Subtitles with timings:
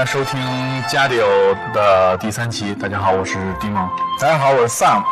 [0.00, 0.40] 家收听
[0.90, 1.26] 《加里奥》
[1.74, 2.74] 的第三期。
[2.74, 3.86] 大家好，我是丁梦。
[4.18, 5.02] 大家好，我是 Sam。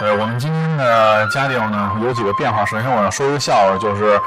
[0.00, 2.64] 对我们今天的加里奥呢有几个变化。
[2.64, 4.18] 首先我要说一个笑话，就是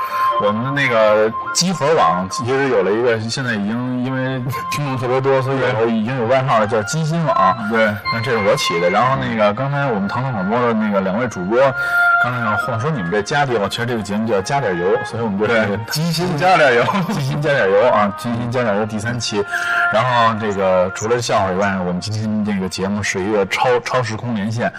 [0.43, 4.41] 我们的那个集合网其实有了一个，现在已经因为
[4.71, 7.69] 听众特别多，所以有已经有外号了，叫金心网。
[7.69, 8.89] 对，那这是我起的。
[8.89, 11.59] 然后那个刚才我们唐唐广播的那个两位主播，
[12.23, 16.83] 刚才话说你们这加地方，其实这个节目叫加点油，所以我们就这个鸡心加点油，
[17.13, 19.43] 金心加点油啊，金心加点油第三期。
[19.93, 24.71] 然后这个除了笑话以外，我们今天这个节目是一个超超时空连线。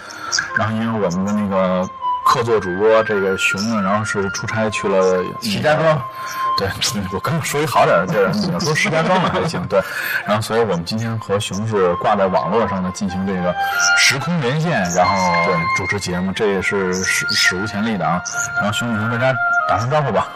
[0.57, 1.87] 然后因为我们的那个
[2.33, 6.01] 客座主播这个熊呢，然后是出差去了石家庄。
[6.57, 6.67] 对，
[7.13, 9.63] 我刚说一好点的地儿，你要说石家庄的还行。
[9.67, 9.79] 对，
[10.25, 13.53] 然后所以我们今天和熊是挂在网络上呢，进行这个
[13.99, 18.19] 时空连线，然后对主持节目，这也是史史无前例的啊。
[18.55, 19.37] 然后熊，你跟大家
[19.69, 20.27] 打声招呼吧。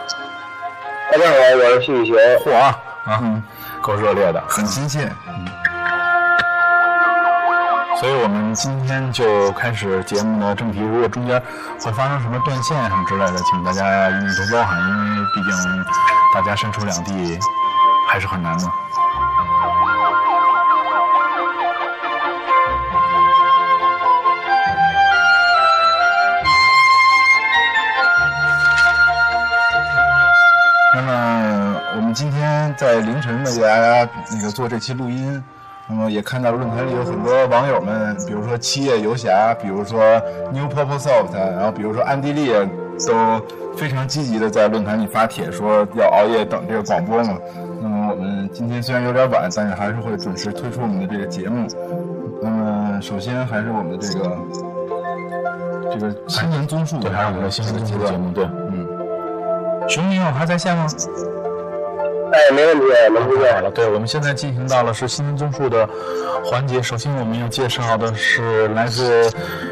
[1.11, 2.15] 大家好，我是徐宇雄。
[2.45, 3.23] 嚯啊，啊，
[3.81, 5.11] 够热烈的，很亲切。
[5.27, 5.47] 嗯。
[7.99, 10.79] 所以我们今天就开始节目的正题。
[10.79, 11.41] 如果中间
[11.81, 15.85] 会发生什么断线什么之类的，请大家一定多包涵，因为毕竟
[16.31, 17.39] 大家身处两地
[18.07, 18.71] 还是很难的。
[30.93, 35.43] 那么我们今天在凌晨为大家那个做这期录音。
[35.89, 39.99] 那么也看到论坛里有很多网友们，比如说七夜游侠，比如说
[40.51, 42.51] New Purple Soft，然后比如说安迪丽，
[43.07, 43.41] 都
[43.77, 47.37] 非常积极的在论坛里发帖说要熬夜等这个广播嘛。
[47.81, 51.67] 那么我们今天虽然有点晚，但是还是会准时推出我们的这个节目。
[52.41, 54.37] 那么首先还是我们的这个
[55.93, 58.85] 这个新年综述，对，还是我们的新闻综述节目，对，嗯。
[59.87, 60.85] 熊你好，还在线吗？
[62.31, 63.53] 哎，没问题，能听见。
[63.53, 65.87] 好了，对，我们现在进行到了是新闻综述的
[66.43, 66.81] 环节。
[66.81, 69.21] 首先，我们要介绍的是来自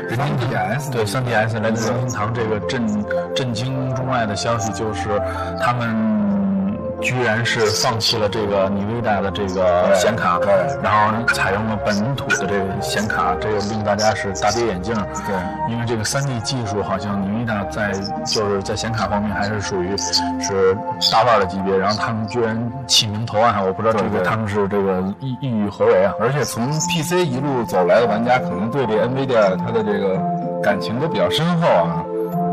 [0.07, 5.21] 人民 DS，对，三 DS 来自任天堂这个震震惊中外的消息，就是
[5.61, 10.39] 他们居然是放弃了这个 NVIDIA 的这个显卡，
[10.81, 14.95] 然后采用了本土的这个显卡，这个令大家是大跌眼镜。
[14.95, 15.35] 对，
[15.71, 17.91] 因为这个 3D 技术好像 NVIDIA 在
[18.25, 20.75] 就是在显卡方面还是属于是
[21.11, 22.57] 大腕的级别，然后他们居然
[22.87, 26.13] 起名投案，我不知道这个他们是这个意意欲何为啊？
[26.19, 30.19] 而且从 PC 一路走来的玩家，可能对这 NVIDIA 它的这个
[30.63, 32.03] 感情都比较深厚啊。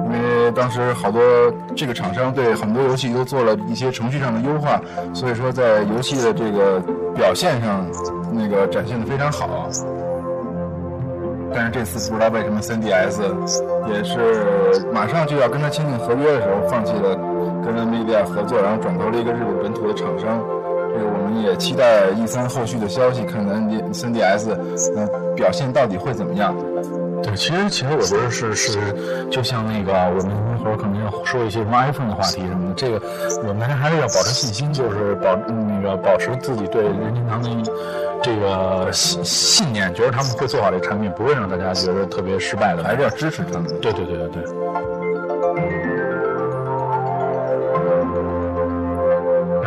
[0.05, 1.23] 因为当时好多
[1.75, 4.79] 这个厂商对很多游戏都做了一些程序上的优化，
[5.15, 6.79] 所以说在游戏的这个
[7.15, 7.87] 表现上，
[8.31, 9.69] 那个展现的非常好。
[11.55, 13.21] 但是这次不知道为什么 3DS
[13.89, 17.15] 也是马上就要跟他签订合约的时候，放弃了
[17.65, 20.43] 跟 NVIDIA 合作，然后转投了一个日本本土的厂商。
[20.95, 24.57] 这个我们也期待 E3 后续的消息，看看 3DS
[24.95, 26.55] 那表现到底会怎么样。
[27.23, 28.79] 对，其实其实我觉得是是，
[29.31, 33.01] 就像那个我们一会儿可能要说一些什么 iPhone 的话题什么的，这个
[33.47, 37.49] 我们还是要保持信心，就是保那个保持自己对任天堂的
[38.23, 43.67] 这个信信念，觉得他们会做好这产品，不会让大家觉得特别失败的，还是要支持他们。
[43.81, 45.02] 对对对对对。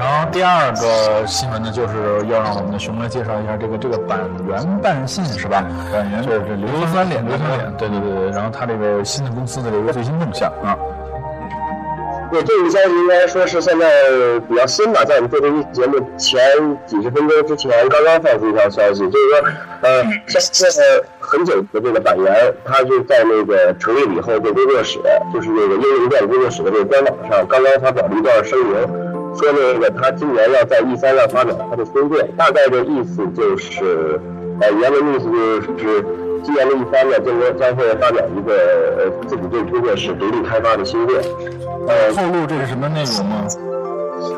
[0.06, 5.66] 然后第二个新闻呢，就是要让我们的熊来介绍一下这个这个板垣半信是吧？
[5.92, 8.30] 板垣就是这硫酸脸，硫酸脸，对对对对。
[8.30, 10.78] 然后他这个新的公司的这个最新动向啊。
[12.32, 13.90] 对，这个消息应该说是现在
[14.48, 16.40] 比较新吧，在我们做这期节目前
[16.86, 19.50] 几十分钟之前刚刚放出一条消息，就是说，
[19.82, 20.84] 呃， 现在
[21.20, 22.32] 很久的这个板垣，
[22.64, 25.00] 他就在那个成立了以后这工作室，
[25.34, 29.15] 就是那个英灵店工作室的这个官网上，刚刚发表了一段声明。
[29.38, 34.20] 说那个他今年要在 E 三要发表他的新作，大概的意思就是，
[34.62, 35.26] 呃，原文意思
[35.78, 36.06] 就是
[36.44, 38.54] 今年的 E 三呢，将将将会发表一个
[38.98, 41.18] 呃自己对工作室独立开发的新作。
[41.88, 43.46] 呃，透露这是什么内容吗？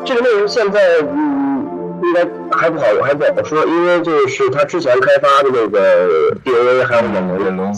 [0.04, 7.72] 这个内容现在嗯应该还不好还不好说，因为就是他之前开发的那个 DNA 还有冷龙忍龙，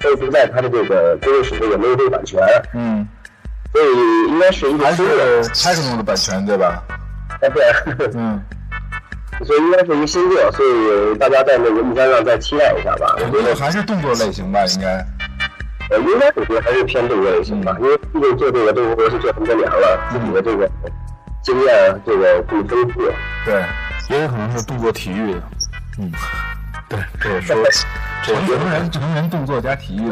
[0.00, 2.40] 都不在他的这个工作室这个没有这个版权。
[2.74, 3.06] 嗯。
[3.72, 6.82] 所以应该是一个还新的，是 Techno 的版权对吧？
[7.40, 8.42] 啊对，嗯，
[9.44, 13.14] 所以应该是一个新作，所以大家在那个木山上再期待一下吧。
[13.18, 15.06] 我觉得还是动作类型吧，应该。
[15.90, 20.70] 呃，应该我觉得还是偏动作类型吧，因为毕竟做这个动作游戏做很多年了，自己的这个
[21.42, 23.00] 经验这个这么丰富。
[23.46, 23.64] 对，
[24.10, 25.42] 也有可能是动作体育的。
[25.98, 26.12] 嗯，
[26.88, 27.56] 对，这也说
[28.22, 30.10] 这也成人成人动作加体育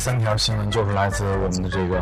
[0.00, 2.00] 三条新闻就是来自我们的这个，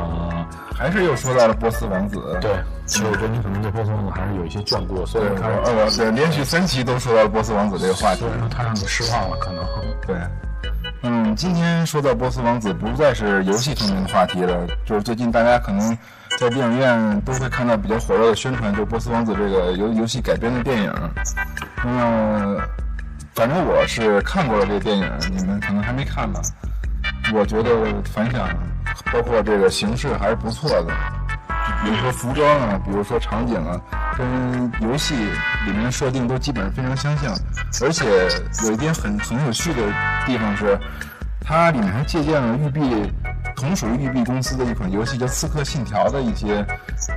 [0.72, 2.16] 还是又说到了波斯王子。
[2.40, 2.50] 对，
[2.86, 8.20] 其实我觉得你可能对波斯王子还是有一些眷顾，所以对，他我我对连续三期都说到了波斯王子这个话题。
[8.20, 9.64] 所以说他让你失望了，可能。
[10.06, 10.16] 对，
[11.02, 15.98] 嗯，今天说到波斯王子，不再是游戏方面的话题了，就是最近大家可能
[16.38, 20.92] 在电影院都会看到比较火热的宣传，就是波斯王子这个由游戏改编的电影。
[21.84, 22.62] 那么，
[23.34, 26.40] 反正我是看过了这个电影，你们可能还没看吧？
[27.34, 27.70] 我觉得
[28.04, 28.48] 反响，
[29.12, 30.92] 包括这个形式还是不错的。
[31.84, 33.78] 比如说服装啊，比如说场景啊，
[34.16, 35.14] 跟游戏
[35.66, 37.32] 里面设定都基本上非常相像。
[37.82, 38.06] 而且
[38.64, 39.82] 有一点很很有趣的
[40.26, 40.78] 地方是，
[41.40, 43.12] 它里面还借鉴了育碧
[43.54, 46.64] 同属于育碧公司的一款游戏叫《刺客信条》的一些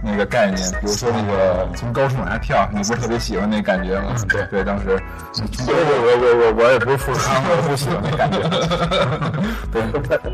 [0.04, 4.16] 那个概念，比如说那个从高处往下跳，你不是特别喜欢那感觉吗？
[4.30, 5.02] 对对，当时
[5.68, 8.38] 我我我我我也不是富康，我不喜欢那感觉。
[9.72, 9.82] 对，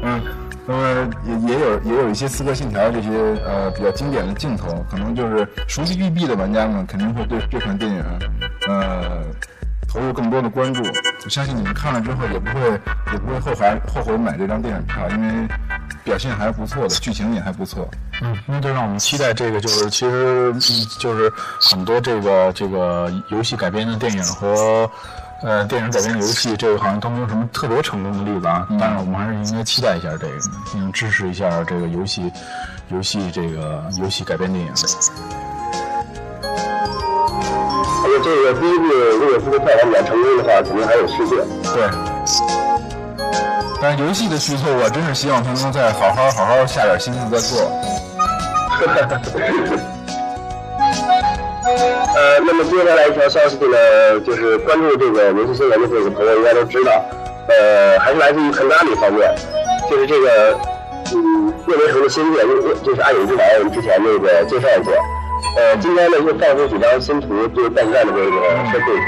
[0.01, 0.21] 嗯，
[0.65, 3.09] 那么也也有也有一些《刺客信条》这些
[3.45, 8.03] 呃比较经典的镜头，可能就是熟悉育碧的玩家们肯定会对这款电影
[8.67, 9.23] 呃
[9.88, 10.84] 投入更多的关注。
[11.24, 12.72] 我相信你们看了之后也不会
[13.12, 15.48] 也不会后悔后悔买这张电影票，因为
[16.04, 17.88] 表现还是不错的，剧情也还不错。
[18.22, 20.60] 嗯，那就让我们期待这个，就是其实嗯
[21.00, 21.31] 就是
[21.62, 24.89] 很多这个这个游戏改编的电影和
[25.44, 28.68] 呃电影改编的游戏，这个好像都没有什么特别成功的例子啊。
[28.80, 30.34] 但是我们还是应该期待一下这个，
[30.75, 32.31] 嗯，支持一下这个游戏
[32.89, 34.74] 游戏这个游戏改编电影。
[38.19, 41.37] 这个第一部如果说票房比较成功的话，肯定还有续作。
[41.73, 41.87] 对。
[43.79, 47.59] 但是游戏的续作，我真是希望他能再好好好好下点心思再做。
[52.17, 56.91] 呃，那么接下来一条消息呢，就是关注这个游戏新闻的这个朋友应该都知道，
[57.49, 59.35] 呃，还是来自于 Konami 方面，
[59.89, 60.57] 就是这个，
[61.13, 62.41] 嗯，恶魔城的新作，
[62.83, 64.91] 就是《暗影之王》，我们之前那个介绍过，
[65.57, 68.31] 呃，今天呢又放出几张新图，就是战战的这个
[68.72, 69.07] 设备图，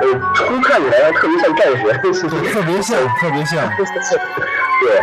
[0.00, 0.04] 呃，
[0.34, 1.92] 初看起来特别像战神，
[2.52, 3.66] 特别像，特别像。
[4.80, 5.00] 对。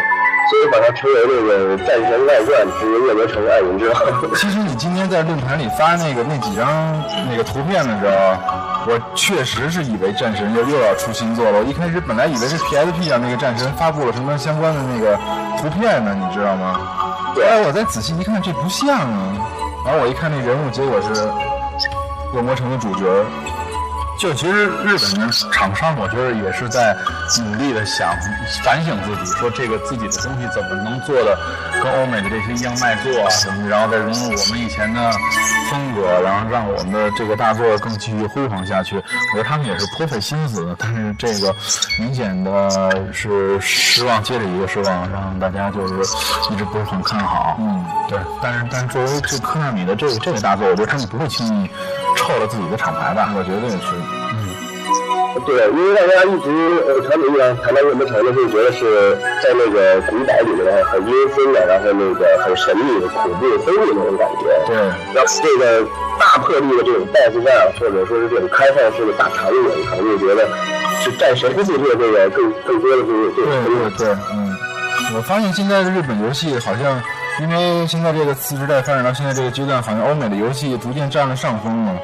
[0.50, 3.96] 所以把它称为那个《战神外传之恶魔城暗影之王》。
[4.36, 11.60] 其实你今天在论坛里发那个那几张那个图片的时候，我确实是以为战神又又要出新作了。
[11.60, 15.16] 我一开始本来以为是 PSP 上那个战神发布了什么相关的那个
[15.58, 16.82] 图片呢，你知道吗？
[17.34, 17.46] 对。
[17.46, 19.41] 哎，我再仔细一看，这不像啊。
[19.84, 21.14] 然后我一看那人物，结果是
[22.34, 23.06] 恶魔城的主角。
[24.22, 26.96] 就其实日本的厂商，我觉得也是在
[27.40, 28.16] 努力的想
[28.64, 31.36] 反省自己，说这个自己的东西怎么能做的
[31.82, 35.12] 跟欧美的这些一样卖座啊什么，然后再融入我们以前的
[35.72, 38.96] 风格，然后让我们的这个大作更继续辉煌下去。
[38.98, 41.52] 我觉得他们也是颇费心思的，但是这个
[41.98, 45.96] 明显的是失望接着一个失望，让大家就是
[46.54, 47.58] 一直不是很看好。
[47.60, 48.20] 嗯，对。
[48.40, 51.70] 但是但是作为这科纳米的这个这个大作，我觉得他们不会轻易
[52.16, 53.34] 臭了自己的厂牌吧？
[53.38, 53.96] 我觉得也是。
[55.46, 56.52] 对，因为大家一直
[56.86, 64.46] 呃传统意义上谈到恶魔城呢，就觉得是在那个古堡里面很阴森的，然后那个很神秘、恐怖、封闭那种感觉。
[64.68, 64.76] 对，
[65.16, 65.88] 然后这个
[66.20, 70.48] 大魄力的这种 BOSS 战，或者说是这种开放式的大场景，可能就觉得
[71.02, 74.56] 是战神系列这个更更多的是这对个对对，嗯，
[75.16, 77.02] 我发现现在的日本游戏好像，
[77.40, 81.98] 因为现在这个次时代发展到现在这个阶段，好像欧美的游戏逐渐占了上风嘛。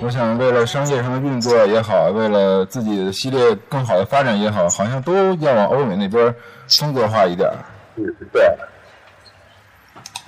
[0.00, 6.32] 我想，为了商业上的运作也好，为了自己的系列更好的发展也好，好像都要往欧美那边
[6.78, 7.50] 风格化一点。
[7.96, 8.42] 嗯，对。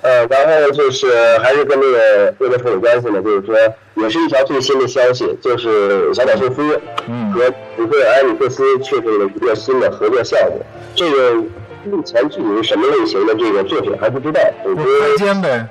[0.02, 3.54] 呃，然后就是还是跟那个恶魔城有关系呢，就是说，
[3.94, 6.62] 也是一条最新的消息，就是小岛秀夫
[7.06, 10.60] 嗯和普克埃里克斯确定了一个新的合作项目。
[10.96, 11.36] 这个
[11.84, 15.66] 目前具体是什么类型的这个作品还不知道，我觉拍肩呗，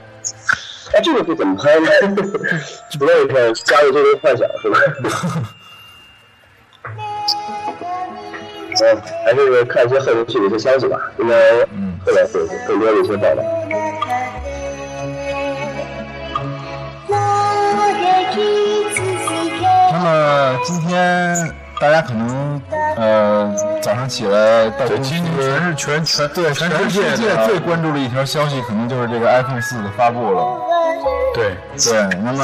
[0.93, 1.89] 哎，这个会怎么拍呢？
[2.97, 4.79] 不愿意看加入这个幻想是吧？
[8.81, 11.35] 嗯，还是看一些后续的一些消息吧，应该
[11.73, 13.43] 嗯后来会有更多的一些报道。
[19.91, 22.61] 那么今天大家可能
[22.97, 30.43] 呃早上起来到对，公司今天全是全全对全全世界最关注的一条消息，可能就是这个 iPhone 四的发布了。
[31.33, 32.43] 对对，那么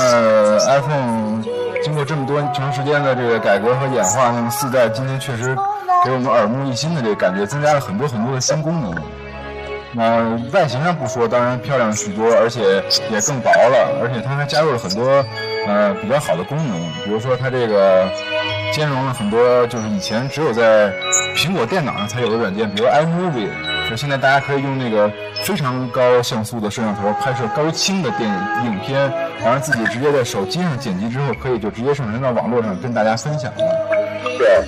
[0.68, 1.44] iPhone
[1.84, 5.56] 经过这么多长时间的这个改革和演化，那么四代今天确实
[6.06, 8.94] 给我们耳目一新的这个感觉，增加了很多很多的新功能。
[9.96, 15.24] 那外形上不说，当然漂亮许多，而且也更薄了，而且它还加入了很多
[15.68, 18.06] 呃比较好的功能，比如说它这个
[18.74, 20.92] 兼容了很多就是以前只有在
[21.36, 23.50] 苹果电脑上才有的软件，比如 iMovie，
[23.90, 25.10] 就现在大家可以用那个
[25.44, 29.10] 非常高像素的摄像头拍摄高清的电影影片，
[29.42, 33.58] 然后自己直接在手机上剪辑之后，可以就直接上传到网络上跟大家分享了。
[34.38, 34.62] 对，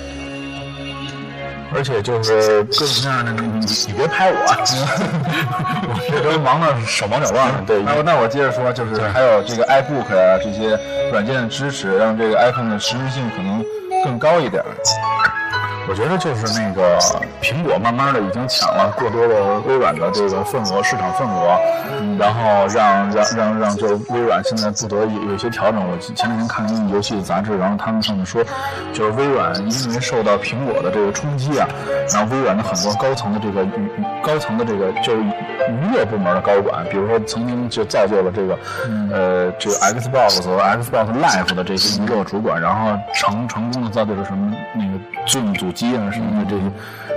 [1.74, 4.36] 而且就是各种各样的，你你你别拍我，
[5.88, 7.62] 我这都忙的手忙脚乱了。
[7.66, 10.78] 对，那我那我接着说，就是还有这个 iBook 啊这些
[11.12, 13.62] 软件的支持，让这个 iPhone 的实用性可能
[14.04, 14.62] 更高一点。
[15.88, 16.98] 我觉得就是那个
[17.40, 21.58] 苹果慢慢的已经抢了过多的微软的这个份额，市场份额，
[22.18, 25.80] 然后让让让让就微软现在不得有有一些调整。
[25.80, 28.44] 我前两天看一个游戏的杂志，然后他们上面说，
[28.92, 31.66] 就是微软因为受到苹果的这个冲击啊，
[32.12, 33.90] 然后微软的很多高层的这个娱
[34.22, 38.58] 高层的这个就是娱乐部门的高管，比如说曾经就造就了这个
[39.10, 46.64] 呃这个 Xbox 和 Xbox Live 的这些娱乐主管，然后成成功的造就了什么那个 Zoom 主鸡啊什么的这些，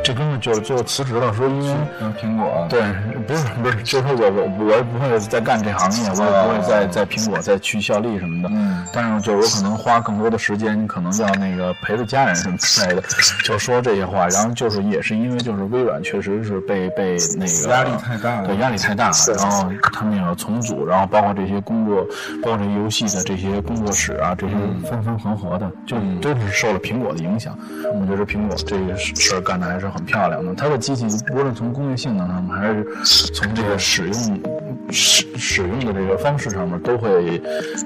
[0.04, 1.76] 这根本就就辞职了，说因为。
[2.00, 2.82] 嗯，苹果对，
[3.28, 8.50] 不是不是，就是我我我也不会再干这行业，我也不会再在苹果再去效力什么的。
[8.52, 13.04] 嗯，但是就我可能花更多的时间，可能要那个陪着家人什么之类的，
[13.44, 14.28] 就说这些话。
[14.30, 19.16] 然后就是也是因为就是微软确实是被被那个压力太大了对压力太大了。
[19.38, 22.06] 然后他们也要重组，然后包括这些工作，
[22.42, 24.54] 包括这游戏的这些工作室啊，这些
[24.90, 27.58] 分分合合的，就都是受了苹果的影响。
[27.94, 30.54] 我觉得苹果这个事事儿干的还是很漂亮的。
[30.56, 32.86] 它的机器无论从工业性能上面，还是
[33.34, 34.42] 从这个使用
[34.90, 37.38] 使使用的这个方式上面，都会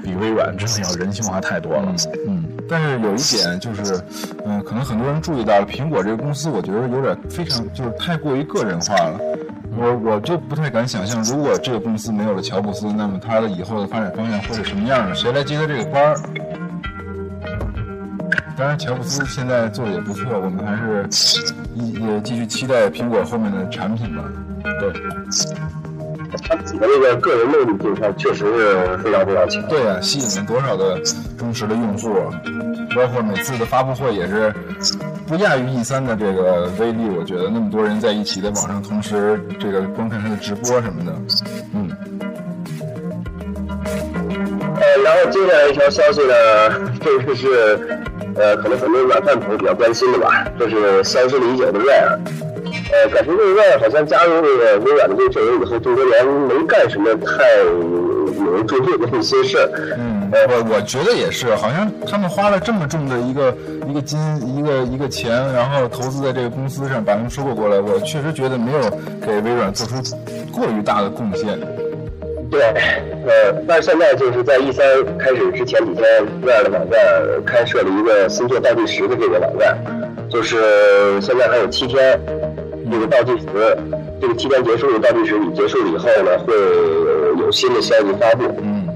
[0.04, 1.94] 比微软真的要人性化太多了。
[2.28, 4.02] 嗯，但是有一点就是，
[4.46, 9.20] 嗯、可能很多人注意到了，苹果这个公司，我觉得有点非常就是太过于个人化了。
[9.78, 15.14] 我我就不太敢想象，如果这个公司没有了乔布斯，那么它的以后的发展方向会是什么样的？
[15.14, 16.16] 谁来接他这个班儿？
[18.58, 21.08] 当然，乔布斯现在做的也不错，我们还是
[21.74, 24.24] 一也继续期待苹果后面的产品吧。
[24.80, 24.92] 对。
[26.44, 29.62] 他自己的那个个人魅力这一块确实是非常非常强。
[29.70, 31.00] 对啊、吸引了多少的
[31.38, 32.14] 忠实的用户，
[32.94, 34.54] 包括每次的发布会也是
[35.26, 37.08] 不亚于 E 三的这个威力。
[37.18, 41.14] 我觉得那么多人在一起在网上同时这个观看他的直播什么的，
[41.74, 41.90] 嗯，
[44.76, 46.34] 呃，然后接下来一条消息呢，
[47.00, 47.98] 这个是
[48.36, 52.20] 呃，可能很多软饭朋友比较关心的吧，就是消失了已久的 Rare。
[52.92, 59.70] 呃，感觉这个 Rare 好像加入这个微软的这个阵营以后，这么多年没干什么太有人注目的一些事儿。
[59.98, 63.56] 嗯，我我觉得也是，好像他们花了这么重的一个
[63.88, 64.20] 一个金
[64.56, 68.80] 一个一个钱，然后投资在这个公司上，把他们收购过来，我确实觉得没有
[69.26, 69.96] 给微软做出
[70.52, 71.58] 过于大的贡献。
[72.50, 74.86] 对，呃，但是现在就是在 E 三
[75.18, 76.06] 开始之前几天
[76.44, 77.00] ，Rare 的网站
[77.46, 79.78] 开设了一个星座倒计时的这个网站，
[80.30, 82.20] 就是现在还有七天，
[82.92, 83.46] 这个倒计时，
[84.22, 86.54] 这个七天结束的倒计时结束了以后呢，会
[87.40, 88.44] 有新的消息发布。
[88.62, 88.88] 嗯，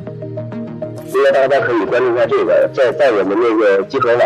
[1.08, 4.20] 应该大家可以关注一下这个，在在我们那个集合网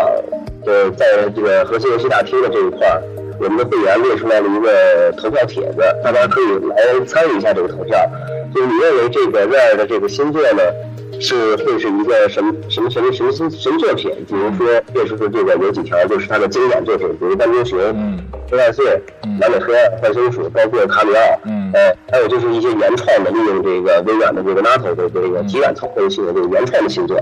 [0.64, 3.02] 的在这个核心游戏大厅的这一块儿，
[3.40, 7.98] 我们的会员列出来了一个投票帖子，大家可以来参与一下这个投票。
[8.54, 10.62] 就是你认为这个 Rare 的这个新作呢，
[11.20, 14.10] 是会是一个什么什么什么什么什么作品？
[14.28, 18.18] 比如说列出的这个有几条就是他的经典作品，比如《半边熊》、嗯
[18.50, 18.84] 黑万岁、
[19.40, 27.18] 蓝美黑暗、浣松鼠，包括卡里奥，嗯呃，还有就是一些原创的，利用这个微软的这个 NATO 的这个体感操控系的这个原创的新作，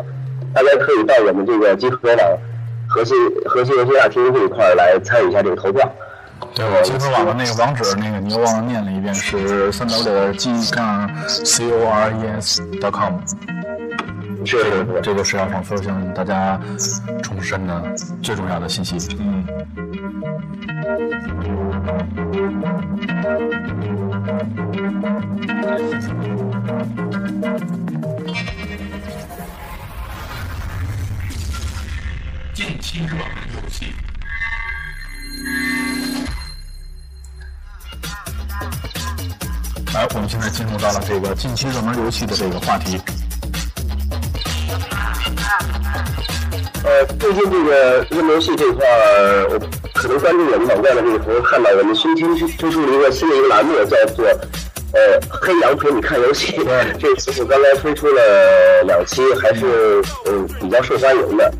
[0.53, 2.19] 大家可以到我们这个集合网
[2.89, 5.91] 核心核心游戏大厅这一块来参与一下这个投票。
[6.55, 13.15] 对，我集合网的那个网址，那个你又忘了念了一遍，是三 w 点 g 杠 c o r e s dot com。
[14.45, 16.61] 是是是，这个是要反复向大家
[17.23, 18.99] 重申的最重要的信息。
[19.19, 19.47] 嗯，
[32.53, 33.95] 近期热门游戏。
[39.95, 43.01] 来，我们现在进入到了这个近期热门游戏的这个话题。
[46.85, 49.59] 呃，呃，最近这个热门游戏这块儿，我
[49.95, 54.27] 可能关注我们网站的这个朋友看到，我们新推推出了一个新的一个栏目，叫做
[54.93, 56.61] 呃黑羊陪你看游戏。
[56.99, 61.53] 这次是刚才推出了两期，还是嗯比较受欢迎的。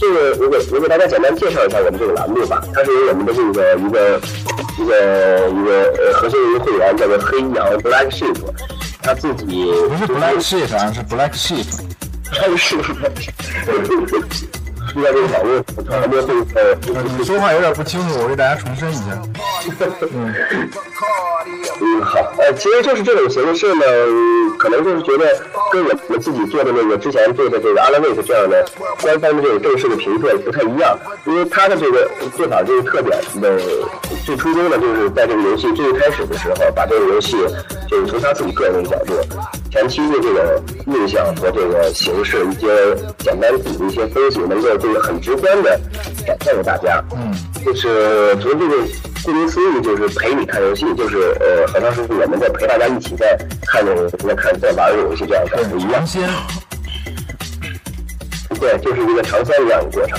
[0.00, 4.18] 这个我给我给大家简单介绍一下我们这个栏目吧，它是由我们的这个一个
[4.78, 8.34] 一个一个呃核心的一个会员叫做黑羊 Black Sheep，
[9.02, 11.66] 他自己不是 Black Sheep 啊，是 Black Sheep。
[14.90, 16.74] 他是遇到这个网络传播会呃，
[17.16, 19.02] 你说话有点不清楚，我给大家重申一下。
[20.12, 20.34] 嗯，
[22.02, 23.84] 好，呃，其实就是这种形式呢，
[24.58, 28.66] 可能就是觉得跟我们自己做的那个之前做的这个阿拉维斯这样的
[29.00, 33.60] 官方的这种正式的评测不太一样，因为它的这个做法这个特点的
[34.30, 37.36] 最初衷呢，就是在这个游戏最开始的时候，把这个游戏
[37.88, 39.14] 就是从他自己个人的角度，
[39.72, 45.80] 前期的这个印象和这个形式一些简单自己的一些分析，能够就是很直观的
[46.24, 47.02] 展现给大家。
[47.10, 47.34] 嗯，
[47.64, 48.76] 就是从这个
[49.24, 56.06] 顾名思义，就是陪你看游戏，就是呃，好像是我们在陪大家一起在看这个在看在玩这个游戏这样感觉一样。
[58.60, 60.16] 对，就是一个尝鲜一样的过程。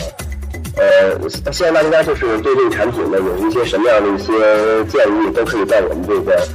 [0.78, 6.48] 呃，希望大家就是对这个产品呢有一些什么样的一些建议，都可以在我们这个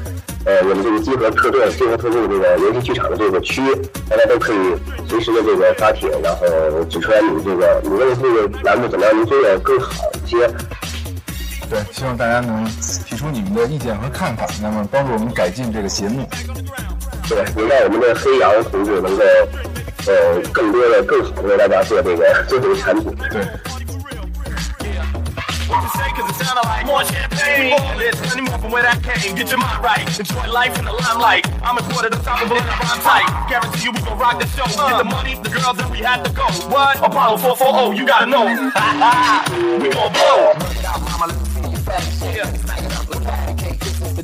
[0.46, 3.60] 呃我们这个集合特队集合特队这个游戏剧场的这个区，
[4.08, 4.56] 大家都可以
[5.08, 6.46] 随时的这个发帖，然后
[6.84, 9.92] 指出来你这个你认为这个栏目怎么样能做得更好
[10.24, 10.48] 一些。
[11.68, 12.64] 对，希望大家能
[13.04, 16.24] 提出你们的意见和看法，那么帮助我们改进这个节目。
[17.28, 19.24] 对，也让我们的黑羊同志能够
[20.06, 23.12] 呃更多的、更好的为大家做这个做这个产品。
[23.32, 23.42] 对，
[25.66, 27.70] What to say, cause it sounded like more champagne.
[27.70, 29.34] More this, honey, move from where that came.
[29.34, 30.06] Get your mind right.
[30.06, 31.42] Enjoy life in the limelight.
[31.62, 33.26] I'm imported, unstoppable, and I'm tight.
[33.50, 34.62] Guarantee you we gon' rock the show.
[34.66, 36.46] Get the money, the girls, and we had to go.
[36.70, 36.98] What?
[37.02, 38.46] Apollo 440, you gotta know.
[39.82, 40.54] we gon' blow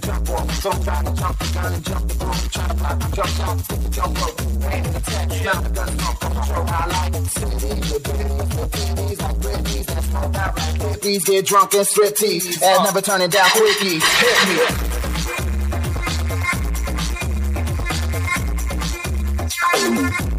[0.03, 3.81] jump off, so gotta jump, gotta jump the boom, try to pop, jump off, get
[3.83, 7.15] the jump rope, hand in the text, now the guns don't come control, I like
[7.15, 11.87] it, CDs, with bitties, with TVs, like Britney's, that's all about right, get drunk and
[11.87, 12.17] strip
[12.63, 14.93] and never turning down quickies, hit me.
[19.73, 20.32] Thank you.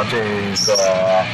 [0.00, 0.18] 了这
[0.66, 1.24] 个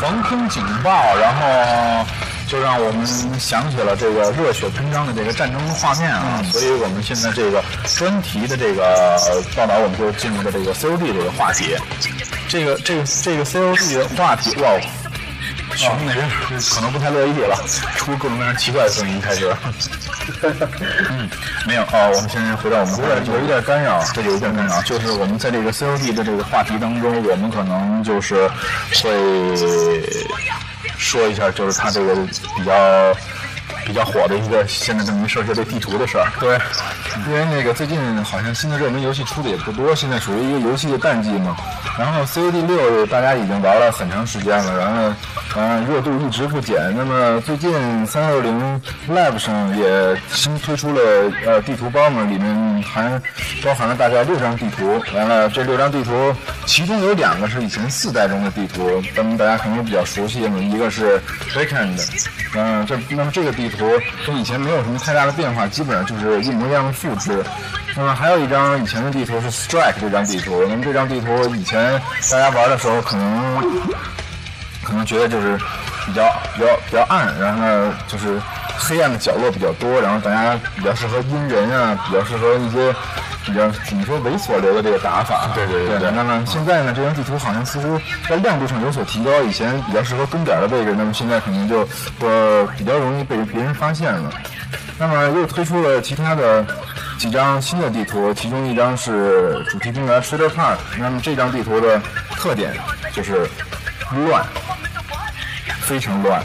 [0.00, 2.06] 防空警报，然后
[2.48, 3.06] 就让我们
[3.38, 7.62] 想起了这个热血喷张的这个战争画面啊，所以我们现在这个
[7.96, 11.76] 专题的这个呃报道，我们就进入了这个 COD 这个话题。
[12.48, 14.70] 这个这个这个 COD 的话题，哇，
[15.76, 16.28] 熊那边
[16.70, 17.56] 可能不太乐意了，
[17.96, 19.54] 出各种各样奇怪的声音开始。
[21.10, 21.28] 嗯，
[21.66, 24.02] 没有哦，我们先回到我们有点有一点干扰。
[24.12, 28.48] 这有一点干扰，就是我们在这个 COD 的这个话题当中，我们可能就是
[29.02, 29.56] 会
[30.96, 32.16] 说一下，就是它这个
[32.56, 33.14] 比较
[33.84, 36.26] 比较火的一个现在这么一事儿，就这地图的事儿。
[36.40, 36.58] 对，
[37.28, 41.56] 因为那个最近好像新的热门游戏出的也不多，现在属于一个游戏的淡季嘛。
[41.98, 45.12] 然后 COD 六大家已经玩了很长时间了，然后
[45.56, 46.76] 呃热度一直不减。
[46.94, 51.00] 那么最近三六零 Live 上也新推出了
[51.46, 53.20] 呃地图包嘛，里面含
[53.64, 55.02] 包含了大概六张地图。
[55.14, 56.34] 完了这六张地图，
[56.66, 61.20] 其中有两个是以前四代中的地图，咱们大家可能比较熟悉嘛，一个是
[61.54, 61.98] Weekend，
[62.54, 63.90] 嗯、这那么这个地图
[64.26, 67.42] 跟以前没有什么太大的变化，基本上就是一模一样的复制。
[67.96, 71.98] 那么还有一张以前的地图是 Strike 这张地图，那么这张地图以前
[72.30, 73.62] 大家玩的时候可能
[74.86, 75.58] 可能觉得就是
[76.06, 76.22] 比较
[76.54, 78.40] 比较比较暗，然后呢就是
[78.78, 82.94] 黑暗的角落比较多，然后大家比较适合阴人啊，比较适合一些
[83.44, 85.50] 比较怎么说猥琐流的这个打法。
[85.54, 91.80] 对对对对那么现在呢，这张地图好像似乎在亮度上有所提高，以前比较适合蹲点的位置，那么现在可能就
[92.20, 94.30] 呃比较容易被别人发现了。
[94.98, 96.64] 那么又推出了其他的
[97.18, 100.76] 几张新的地图，其中一张是主题公园 Shadow Park。
[100.98, 102.00] 那么这张地图的
[102.36, 102.72] 特点
[103.12, 103.46] 就是
[104.28, 104.42] 乱，
[105.86, 106.42] 非常乱，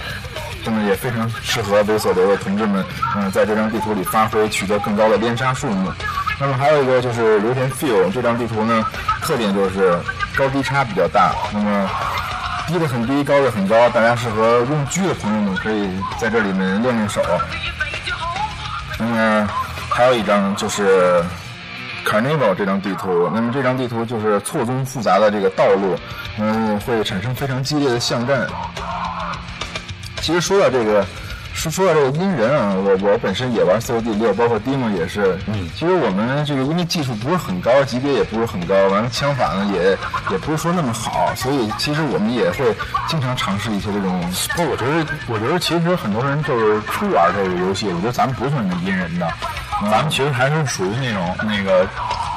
[0.63, 5.91] 那么也非常适合猥琐流的同志们，嗯、在这张地图里发挥，取得更高的连杀数目。
[6.39, 8.85] 那么还有一个就是流田 feel 这张地图呢，
[9.21, 9.97] 特点就是
[10.37, 11.89] 高低差比较大，那么
[12.67, 17.19] 低的很低，高的很高，大家适合用狙的朋友们可以在这里面练练手。
[18.99, 19.49] 那么
[19.89, 21.23] 还有一张就是
[22.05, 25.97] Carnival 这张地图，那么这张地图就是错综复杂的这个道路，
[26.39, 28.47] 嗯，会产生非常激烈的巷战。
[30.21, 31.05] 其实说到这个
[31.53, 35.37] 说说到这个阴人啊，我我本身也玩 COD 六，包括 Demo 也是。
[35.47, 39.97] 嗯，其实我们这个因为技术不是很高，级别也不是很高，完了枪法呢也
[40.31, 42.73] 也不是说那么好，所以其实我们也会
[43.07, 44.21] 经常尝试一些这种。
[44.55, 49.27] 不，我觉得我觉得其实很多人就是初玩这个游戏，我觉得咱们不算那阴人的，
[49.89, 51.87] 咱们其实还是属于那种那个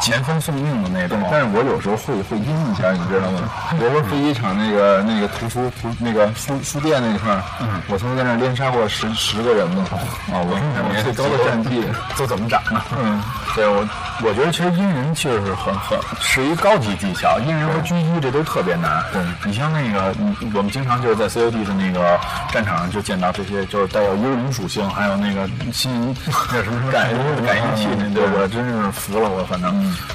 [0.01, 1.19] 前锋送命的那种。
[1.31, 3.41] 但是我有时候会会阴一下，你知道吗？
[3.79, 9.85] 比如说飞机场那个那个图书图那个书书店那块儿，嗯，我曾经在那儿连杀过十十个人呢。
[10.33, 11.85] 啊，我我最高的战绩
[12.17, 12.81] 都怎么涨的？
[12.99, 13.21] 嗯，
[13.55, 13.87] 对我
[14.23, 19.03] 我觉得其实阴人确实是很很是一高级技巧，阴人和狙击这都特别难。
[19.13, 22.19] 对你像那个，嗯我们经常就是在 COD 的那个
[22.53, 26.15] 战场上就见到这些，就是带有幽灵属性，还有那个新
[26.53, 26.93] 那什么什么
[27.43, 29.73] 感应感应器那，对我真是服了我，反正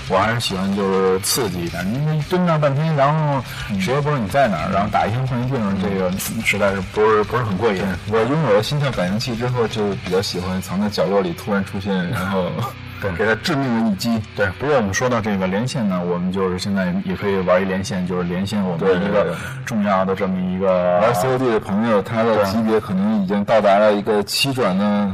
[0.09, 1.85] 我还是喜欢就是刺激一点。
[1.85, 3.43] 你蹲那半天，然后
[3.79, 6.11] 谁也不知道你在哪儿，然后打一枪换一定，这个
[6.45, 7.83] 实在是不是不是很过瘾。
[8.11, 12.49] 我拥有了心跳感应器之后，就比较喜欢藏在角落里突然出现，然后
[13.01, 14.21] 对给他致命的一击。
[14.35, 25.11] 对，不过我们说到这个连线呢，我们就是现在也可以玩一连线，就是连线我们对对一个重要的这么一个玩 COD 的朋友，他的级别可能已经到达了一个七转的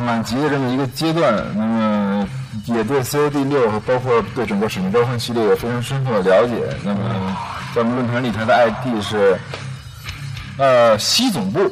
[0.00, 2.28] 满级的这么一个阶段，那么
[2.66, 6.76] 也对 COD 六和包括对整个《使命召唤》系列有非常深刻的了解。
[6.82, 7.36] 那么
[7.74, 9.38] 在我们论坛里，他的 ID 是
[10.56, 11.70] 呃西总部，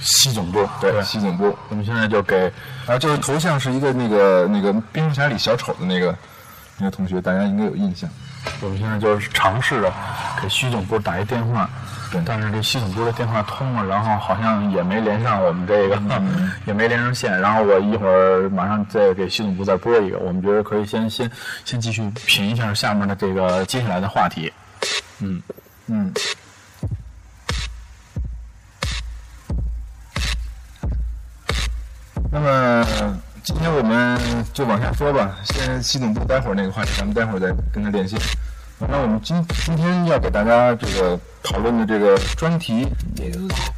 [0.00, 1.56] 西总部，对西总部。
[1.68, 2.52] 我们现在就给
[2.86, 6.14] 啊，就是头像是一个那个那个蝙蝠侠里小丑的那个
[6.78, 8.08] 那个同学，大家应该有印象。
[8.60, 9.92] 我们现在就是尝试着
[10.42, 11.83] 给西总部打一电话，对
[12.24, 15.98] 但是这系统部的电话通了，然后好像也没连上我们这个，
[16.66, 17.40] 也没连上线。
[17.40, 21.30] 然后我一会儿马上再给系统部再拨一个，我们觉得可以先先
[21.64, 24.52] 先继续评一下下面的这个接下来的话题。
[25.20, 25.40] 嗯
[25.86, 26.12] 嗯，
[32.30, 32.86] 那么
[33.42, 34.18] 今天我们
[34.52, 35.36] 就往下说吧。
[35.44, 38.16] 先系统部待会儿那个话题，咱们待会儿再跟他联系。
[38.78, 42.86] 那我们今今天要给大家这个讨论的这个专题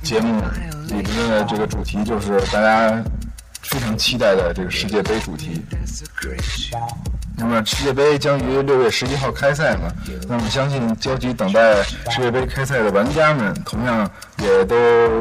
[0.02, 0.42] 节目
[0.88, 3.02] 里边的这个主题，就是大家
[3.62, 5.62] 非常期待的这个世界杯主题。
[7.38, 9.92] 那么世界杯将于六月十一号开赛嘛？
[10.26, 14.74] 那么相信焦急等待世界杯开赛的玩家们，同样也都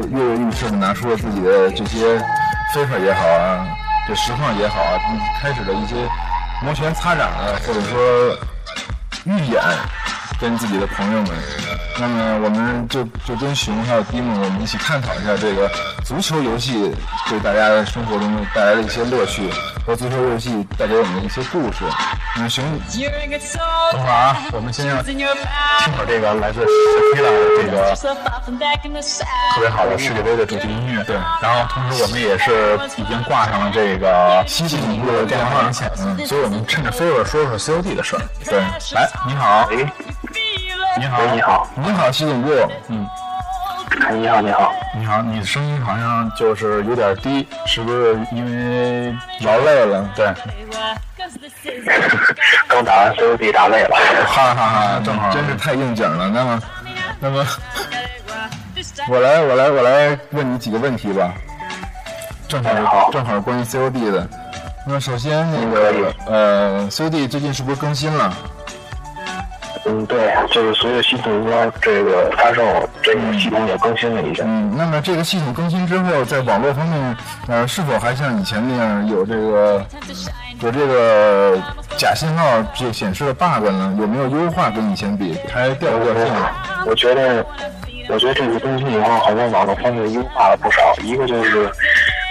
[0.08, 2.18] 跃跃欲试的拿出了自己的这些
[2.74, 3.68] FIFA 也好啊，
[4.08, 4.98] 这实况也好啊，
[5.42, 5.94] 开始了一些
[6.62, 8.38] 摩拳擦掌啊，或者说
[9.26, 9.60] 预演，
[10.40, 11.30] 跟自己的朋友们。
[11.98, 15.70] 那么我们就就跟熊还有迪梦，我们一起探讨一下这个
[16.04, 16.94] 足球游戏
[17.26, 19.50] 对大家生活中带来的一些乐趣，
[19.86, 21.84] 和足球游戏带给我们的一些故事。
[22.36, 22.62] 那熊，
[23.92, 27.96] 等会儿啊，我们先让听会儿这个来自 Shakira 的这个
[29.54, 31.02] 特别好的世界杯的主题音乐。
[31.04, 38.22] 对，然后同时我们也是已经挂上了这个西西总部的电话连线，嗯，所以我们趁着 Favor 说说 COD 的事儿。
[38.44, 38.58] 对，
[38.92, 39.66] 来，你好，
[40.98, 42.50] 你好，你好，你好，西总部，
[42.88, 43.06] 嗯，
[44.02, 50.08] 哎，你好，你好，你好，你的声音好像就是有点低，是不是因为劳累了？
[50.16, 50.26] 对，
[52.68, 53.96] 刚打完 COD 打累了。
[54.26, 56.30] 哈哈哈，正好真是太应景了。
[56.30, 56.62] 那么，
[57.20, 57.46] 那么，
[59.10, 61.32] 我来，我来，我来问你几个问题吧。
[62.48, 64.26] 正好好正好关于 COD 的。
[64.86, 68.32] 那首先那个呃，COD 最近是不是更新了？
[69.88, 72.62] 嗯，对，就是随着系统的这个发售，
[73.02, 74.42] 这个系统也更新了一下。
[74.44, 79.86] 嗯，那么这个系统更新之后，在网络方面，呃，是否还像以前那样有这个
[80.60, 81.56] 有这个
[81.96, 82.44] 假信号
[82.74, 83.96] 这显示的 bug 呢？
[84.00, 85.38] 有没有优化跟以前比？
[85.54, 86.32] 还掉不掉线？
[86.84, 87.46] 我觉得，
[88.08, 90.80] 我觉得这次更新以后，好像网络方面优化了不少。
[91.02, 91.70] 一个就是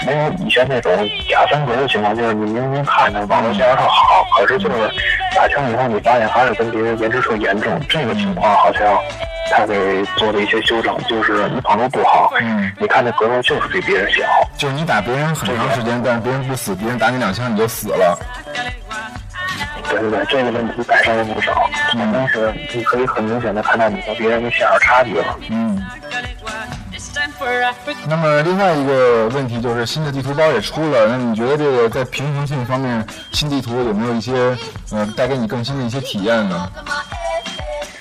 [0.06, 0.92] 没有以前那种
[1.30, 4.76] 假三格的情况，就是你明明看着网络信号特好，可是就是
[5.36, 7.80] 打枪以后，你发现还是跟别人延迟特严重。
[7.88, 8.82] 这个情况好像
[9.50, 14.24] 他给做了一些修正，就是你跑路不好，嗯你看那格斗就是比别人小。
[14.58, 18.18] 就是你打别人很长时间，但是别人不死，别人打你两枪你就死了。
[19.90, 21.70] 对对对，这个问题改善了不少。
[21.94, 25.38] 反正是你可以很明显的看到你和别人的线儿差距了。
[25.50, 25.82] 嗯。
[28.08, 34.58] 那么另外一个问题就是新的地图包也出了，那你觉得这个在平衡性方面，新地图有没有一些
[34.92, 36.70] 呃带给你更新的一些体验呢？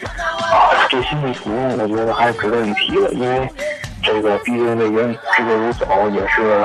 [0.04, 3.48] 啊，这新地图我觉得还是值得一提的，因为
[4.04, 5.02] 这个毕竟这个
[5.34, 6.60] 制作如走也是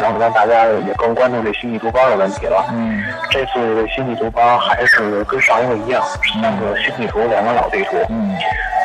[0.00, 2.66] 让让大家也更关注这新地图包的问题了。
[2.72, 7.96] 嗯，这次这新地图包还是跟上一个一样，是三个新地图，两个老地图。
[8.08, 8.36] 嗯，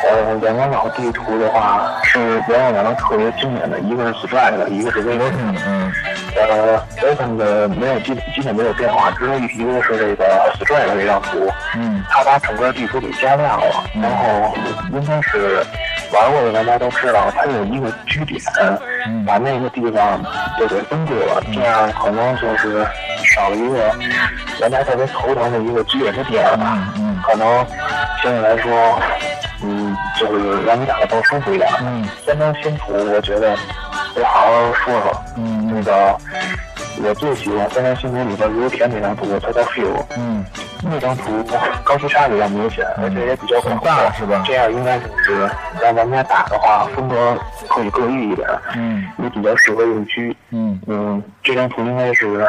[0.04, 5.92] 呃，两个老地图的话是两个两个特别经典的，一个是 Strike 的，一个是 v o 嗯嗯
[6.36, 14.54] 呃 v o 的没有基基本没有变化，只有一个是这个 Strike 这张图，嗯它把整个地图给加亮了，然后
[14.92, 15.64] 应该是
[16.12, 18.40] 玩过的玩家都知道，它有一个据点，
[19.26, 20.22] 把那个地方
[20.58, 22.86] 就给封住了，这样可能就是
[23.24, 23.94] 少了一个
[24.60, 26.92] 玩家特别头疼的一个据点的点吧。
[26.96, 27.66] 嗯可能
[28.22, 29.00] 相对来说，
[29.64, 31.68] 嗯，就是让你打的更舒服一点。
[31.80, 33.56] 嗯，三张新图，我觉得
[34.14, 35.22] 我好好说说。
[35.36, 36.16] 嗯那个
[37.02, 40.04] 我最喜欢三张新图里边油田那张图，它叫 Feel。
[40.16, 40.44] 嗯
[40.82, 41.44] 那张图
[41.84, 47.36] 高低差比较明显，而且也比较很大是吧这样应该就是让咱们家打的话，风格
[47.68, 50.34] 可以各异一点，嗯也比较适合用狙。
[50.50, 52.46] 嗯，嗯，这张图应该是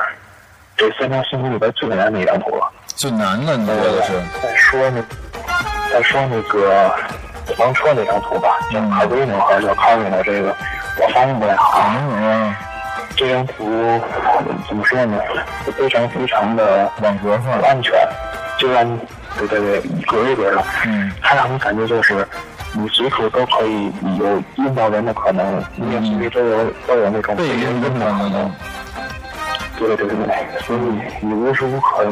[0.76, 2.72] 这三张星图里边最难的一张图了。
[2.88, 4.14] 最难的你觉得是？
[4.42, 5.02] 再说那，
[5.92, 6.94] 再说那个
[7.56, 10.24] 房车那张图吧，叫嗯 Carino 还是叫 Carino？
[10.24, 10.56] 这个
[11.00, 11.82] 我发音不太好。
[12.00, 12.56] 嗯
[13.18, 13.66] 这张图
[14.70, 15.20] 怎么说呢？
[15.76, 17.94] 非常非常的网格化安全，
[18.60, 18.98] 就让你
[19.38, 22.26] 对对对一格一格的，嗯它让你感觉就是
[22.74, 28.52] 你随处都可以有阴到人的可能，你也随时都有都有那种被人人的可能。
[29.78, 30.80] 对对对对，所以
[31.22, 32.06] 你无时无刻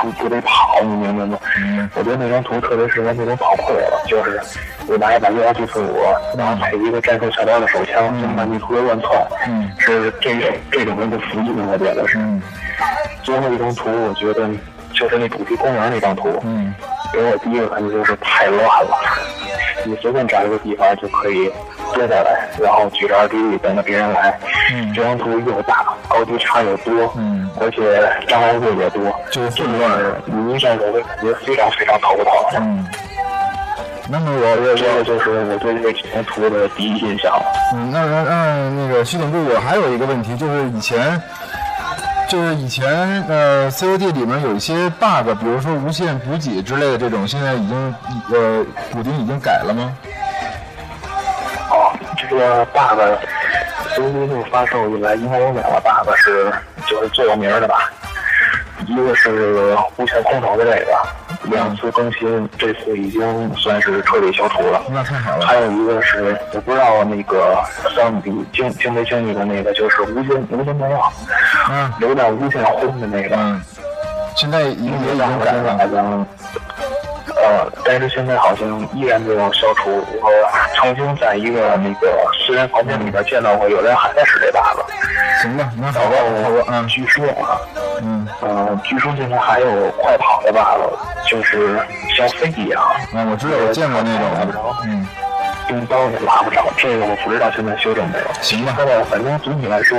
[0.00, 1.38] 不不得跑，你明白吗？
[1.58, 4.40] 嗯我觉得那张图特别适合那种跑酷的，就是
[4.88, 6.02] 我拿一把幺幺七四五，
[6.36, 9.10] 然后配一个战术小刀的手枪，就满地图的乱窜，
[9.46, 12.18] 嗯是这种这种人的福音，我觉得是。
[12.18, 12.42] 嗯
[13.22, 14.48] 最后一张图，我觉得
[14.92, 16.74] 就是那主题公园那张图，嗯
[17.12, 18.96] 给我第一个感觉就是太乱了。
[19.84, 21.50] 你随便找一个地方就可以
[21.94, 24.36] 蹲下来，然后举着 RD 等着别人来。
[24.72, 32.60] 嗯这张图又大，高低差也多，嗯而且障碍物也多，就是这混乱个你一上我会感觉非常非常头疼。
[32.60, 32.86] 嗯。
[34.08, 37.32] 那么我我这个就是我对这张图的第一印象。
[37.72, 41.22] 嗯，那那那那个徐总部，我还有一个问题，就是以前，
[42.28, 42.84] 就是以前
[43.28, 47.94] 呃 COD 里面有一些 bug，比如说无限补给之类的这种，现在已经
[48.32, 49.92] 呃补丁已经改了吗？
[51.70, 53.00] 哦，这个 bug，
[53.94, 56.52] 从 v 六发售以来，应该有两个 bug 是
[56.86, 57.90] 就是最有名的吧。
[58.88, 60.92] 一个是这个无限空投的这个，
[61.44, 64.82] 两次更新，这次已经算是彻底消除了。
[64.90, 65.46] 那太好了。
[65.46, 67.62] 还有一个是我不知道那个
[67.94, 71.12] 桑比经经没经历的那个，就是无限无限弹药，
[71.70, 73.36] 嗯榴弹无限轰的那个。
[73.36, 73.62] 嗯，
[74.36, 76.26] 现在已经也已让我经改了。
[77.36, 79.90] 呃，但是现在好像依然没有消除。
[79.90, 80.30] 我
[80.74, 84.80] 曾经在一个那个私人房间里边见到过有人还在使这 bug。
[85.40, 87.58] 行吧，那好然吧，好吧，后嗯据说啊，
[88.02, 90.94] 嗯呃，据说现在还有快跑的 bug，
[91.28, 91.78] 就是
[92.16, 95.06] 像飞一样，嗯，我知道，我见过那种的，嗯，
[95.70, 96.66] 用刀也拉不着。
[96.76, 98.24] 这个我不知道现在修整没有。
[98.40, 99.98] 行吧那反正总体来说，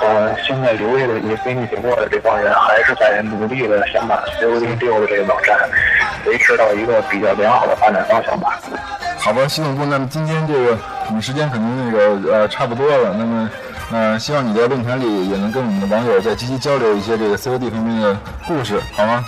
[0.00, 5.56] 呃，现在留下的这些非你写过的这帮人，还是在努力的想把 COD 六的这个网站
[6.26, 8.58] 维持到一个比较良好的发展方向吧。
[9.18, 13.50] 好吧，徐总部，那么今天这个我们时间可能那个呃差不多了，那么
[13.90, 19.24] 呃希望你在论坛里也能跟我们的网友再积极交流一些这个 COD 方面的故事，好吗？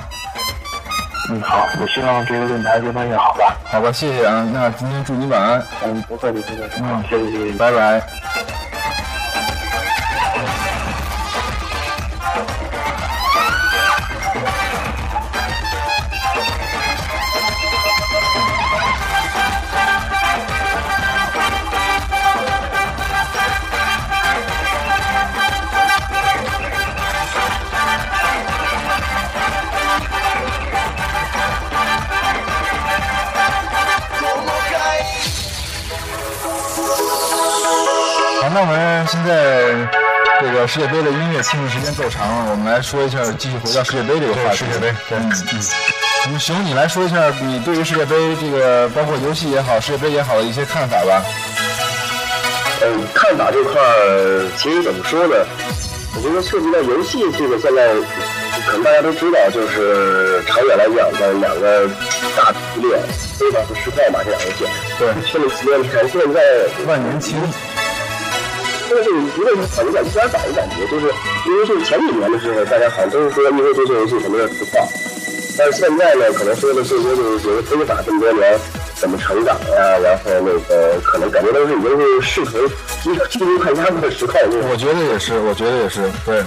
[1.31, 3.57] 嗯，好，我希望这个论坛越办越好吧。
[3.65, 6.81] 好吧，谢谢啊，那今天祝你晚安，嗯，不客气，不客气。
[6.81, 7.59] 嗯，谢谢，谢谢。
[7.59, 8.68] 拜拜。
[38.59, 39.71] 那我们现在
[40.41, 44.57] 这个世界杯的音乐庆祝时间够长了，我们来说一下，继续回到世界杯这个话题。
[44.57, 45.61] 世界杯，对，嗯嗯。
[46.27, 51.23] 那么熊，你来说一下你对于世界杯这个，包括游戏也好，世界杯也好的一些看法吧。
[52.83, 55.37] 嗯，看法这块儿，其实怎么说呢？
[56.17, 57.95] 我觉得涉及到游戏这个，现在
[58.67, 61.87] 可能大家都知道，就是长远来讲的两个
[62.35, 62.99] 大系列，
[63.39, 64.67] 非常和实况吧这两个线。
[64.99, 66.43] 对，这个时间长，现在
[66.89, 67.39] 万年青，
[68.91, 71.13] 但是一个是有点一边倒的感觉，就是
[71.47, 74.87] 因为是前几年的时候，大家好像都是说因为这些游戏什么的实况，
[75.59, 78.59] 但是现在呢，可能说的最多就是觉得非法这么多年
[78.97, 82.59] 怎么成长呀，然后那个可能感觉都是已经是试图
[83.03, 84.41] 进进入看他们的实况。
[84.71, 86.43] 我觉得也是，我觉得也是，对。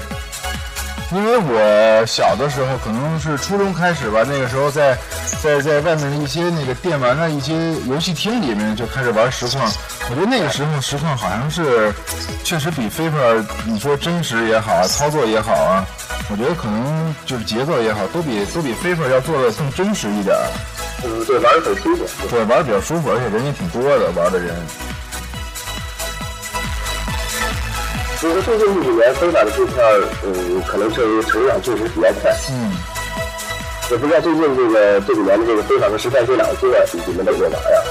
[1.13, 4.97] 因为我小的时候可能是初中开始吧，那个时候在
[5.41, 7.53] 在在外面的一些那个电玩的一些
[7.87, 9.69] 游戏厅里面就开始玩实况。
[10.09, 11.93] 我觉得那个时候实况好像是
[12.43, 15.85] 确实比 FIFA 你说真实也好啊，操作也好啊，
[16.29, 20.47] 我觉得可能就是节奏也好，都比都比 FIFA 要做的更真实一点儿。
[21.03, 22.05] 嗯，对，玩的很舒服。
[22.29, 24.55] 对，玩的比较舒服，而且人也挺多的，玩的人。
[28.21, 32.31] 所以说最近这几年飞马的这块儿，嗯，可能这个成长确实比较快。
[32.51, 32.71] 嗯，
[33.89, 37.81] 也不知道最近这个这几年的这个飞马和实况这两个阶段，你们都有没有玩呀？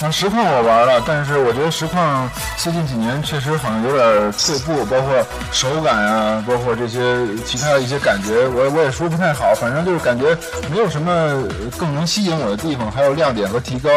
[0.00, 10.38] 啊实况我玩了，但是我觉得实况最近几年确实好像有点退步，包括手感啊，包括这些其他的一些感觉，我我也说不太好，反正就是感觉
[10.70, 11.42] 没有什么
[11.76, 13.90] 更能吸引我的地方，还有亮点和提高。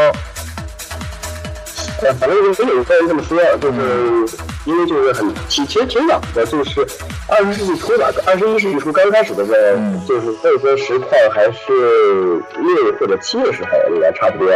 [2.01, 4.25] 呃，反正就是有个人这么说，就是
[4.65, 6.87] 因为就是很其其实挺早的，就是
[7.27, 14.51] 二十世纪初吧，二十一世纪初刚开始的时候，就是可以说实况还是六或者七的时候，应该差不多。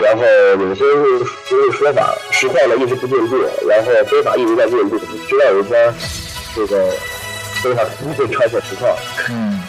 [0.00, 3.36] 然后有些就是就是说法，实况呢一直不进步，
[3.68, 5.92] 然后非法一直在进步，直到有一天
[6.54, 6.84] 这个
[7.60, 8.96] 非法不会超过实况。
[9.30, 9.60] 嗯，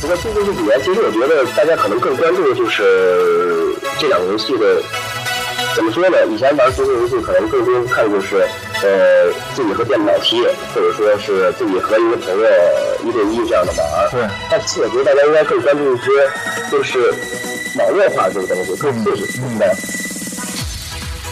[0.00, 4.80] 不过最近这几年，其实我觉得大家可能更关注的就是这两个游戏的，
[5.74, 6.16] 怎么说呢？
[6.26, 8.46] 以前玩足球游戏可能更多看的就是，
[8.82, 10.42] 呃，自己和电脑踢，
[10.74, 12.44] 或者说是自己和一个朋友
[13.04, 14.10] 一对一这样的玩。
[14.10, 14.20] 对。
[14.50, 16.10] 但是我觉得大家应该更关注一些，
[16.70, 17.14] 就是
[17.78, 19.74] 网络化这个东西，更刺激现在。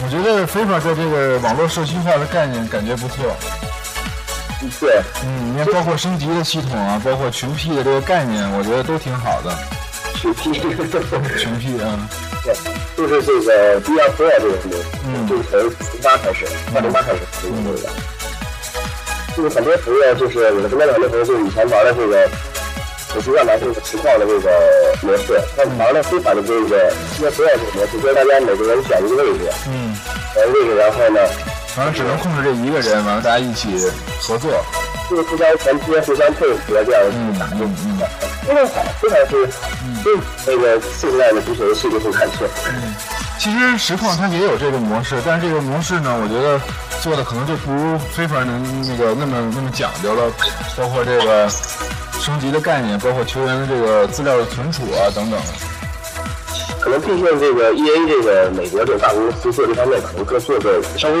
[0.01, 3.35] 我觉得 FIFA 在这个网络社区化的概念感觉不错。
[4.79, 9.51] 对，嗯，你看，包括升级的系统啊，包括群 P 的这个概念，我觉得都挺好的。
[10.15, 11.99] 群 P，群 P 啊，
[12.43, 12.53] 对，
[12.95, 15.59] 就是这个 Pro 这个东西，嗯就是从
[15.93, 17.89] 零八开始，二零八开始使用这个。
[19.37, 22.29] 就是很多朋友，就是我身边的很多朋友，就是以前玩的这个，
[23.15, 24.49] 我习惯玩这个实况的这个
[25.01, 26.91] 模式，那玩了非法的这个
[27.31, 29.95] Pro 这个模式，就是大家每个人选一个位置，嗯，
[30.33, 31.19] 选一个位置，然后呢，
[31.75, 33.69] 反正只能控制这一个人，完了大家一起
[34.21, 34.51] 合作。
[35.09, 37.99] 就是互相衔接、互相配合这样的打就嗯。
[38.45, 39.47] 非常好，非常是
[40.03, 40.15] 对
[40.47, 42.45] 那个现在的足球游戏就会看出。
[43.37, 46.59] 其实实况它也有这个模式，但是这个模式呢，我觉得
[46.99, 50.31] 做的可能就不如 FIFA 能那个那么那么讲究了，
[50.75, 51.47] 包括这个
[52.19, 55.39] 升级的概念，包括球员的这个资料的存储啊等等。
[56.81, 61.15] 可能毕竟这个 E A 这个美国这个大公司做这方面可能更做的稍微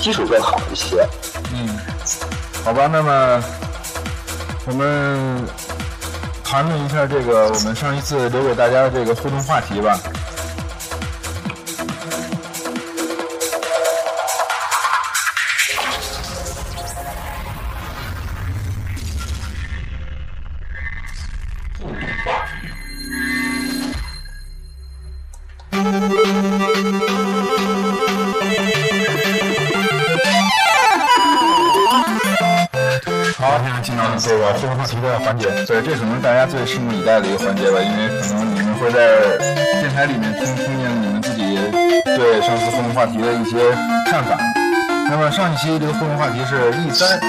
[0.00, 1.06] 基础更好一些。
[2.64, 3.44] 好吧，那么
[4.66, 5.46] 我们
[6.44, 9.98] 谈论一下这个我们上一次留给大家的这个互动话题吧。
[34.82, 35.46] 话题的环节。
[35.64, 39.38] 对，这可能是大家最拭目以待的一个环节吧，因为可能你们会在
[39.78, 41.56] 电台里面听听见你们自己
[42.18, 43.70] 对上次互动话题的一些
[44.10, 44.36] 看法。
[45.08, 47.20] 那么上一期这个互动话题是 E 三，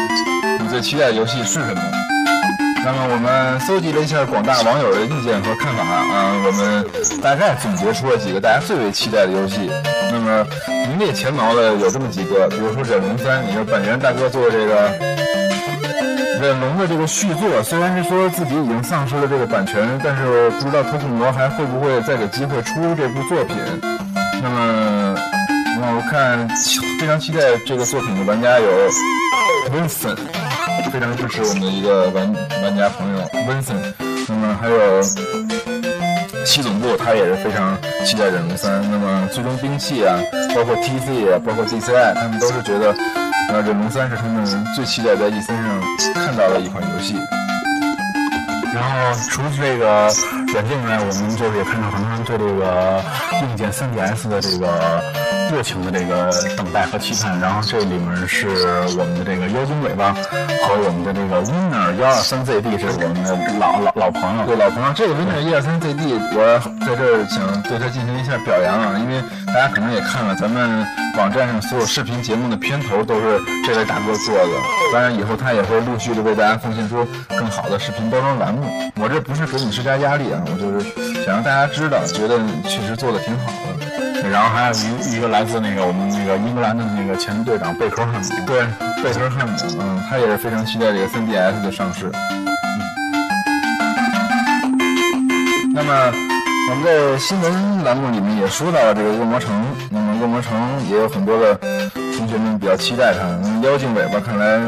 [0.60, 1.82] 你最期待的游戏是什么？
[2.84, 9.70] 那么我们搜集了一下广大网友的意见和看法啊，我们大概总结出了几个大家最为期待的游戏。
[10.12, 10.44] 那么
[10.88, 15.12] 名列前茅的有这么几个，比如说《忍龙三》，也就是本源大哥做这个。
[16.43, 23.56] 忍龙的这个续作，虽然是说自己已经丧失了这个版权，但是不知道特库摩还会不会再给机会出这部作品。
[24.41, 25.15] 那么，
[25.79, 26.45] 那我看
[26.99, 28.67] 非常期待这个作品的玩家有
[29.71, 30.17] Vincent，
[30.91, 33.93] 非常支持我们的一个玩玩家朋友 Vincent。
[34.27, 35.01] 那么还有
[36.45, 38.82] 七总部，他也是非常期待忍龙三。
[38.91, 40.19] 那么最终兵器啊，
[40.53, 42.93] 包括 TC 啊，包括 DCI，他们都是觉得。
[43.49, 45.82] 那，忍龙三是他们最期待在 E 三上
[46.13, 47.15] 看到的一款游戏。
[48.73, 48.89] 然后
[49.29, 50.12] 除了这个
[50.51, 53.03] 软件以外，我们就是也看到很多人对这个
[53.41, 54.99] 硬件 3DS 的这个
[55.51, 57.39] 热情的这个等待和期盼。
[57.39, 58.47] 然后这里面是
[58.97, 60.15] 我们的这个妖精尾巴
[60.64, 64.93] 和我们的这个 Winner 幺二三 ZD 是我们的老老老朋友，对老朋友。
[64.95, 66.39] 这个 Winner 一二三 ZD，我
[66.86, 70.86] 在这儿想对他进行一下表扬啊，因为大家可能也看了咱们
[71.18, 74.55] 网站上所有视频节目的片头都是这位大哥做的。
[74.93, 78.64] 当然以后他也会陆续的为大家奉献出更好的视频包装栏目。
[79.01, 80.80] 我这不是给你施加压力啊，我就是
[81.26, 83.82] 想让大家知道，觉得确实做的挺好的。
[84.32, 88.65] 然后还有一一个来自那个我们那个英格兰的那个前队长贝克汉姆，对，
[89.03, 92.11] 贝克汉姆，嗯，他也是非常期待这个 3DS 的上市。
[95.76, 96.11] 那么
[96.69, 99.51] 我们在新闻栏目里面也说到了这个恶魔城，
[99.89, 100.55] 那么恶魔城
[100.89, 101.55] 也有很多的
[102.17, 103.28] 同学们比较期待它。
[103.41, 104.59] 那么妖精尾巴看来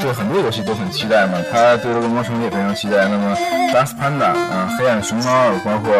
[0.00, 3.08] 对很多游戏都很期待嘛，他对这个恶魔城也非常期待。
[3.08, 3.34] 那么
[3.74, 5.92] Dust Panda 啊，黑暗熊猫，包括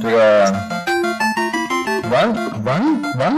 [0.00, 0.54] 这个
[2.14, 2.32] 玩
[2.64, 3.34] 玩玩